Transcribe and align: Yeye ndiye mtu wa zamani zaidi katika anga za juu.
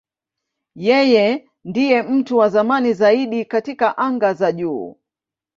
Yeye 0.87 1.25
ndiye 1.63 2.01
mtu 2.03 2.37
wa 2.37 2.49
zamani 2.49 2.93
zaidi 2.93 3.45
katika 3.45 3.97
anga 3.97 4.33
za 4.33 4.51
juu. 4.51 4.97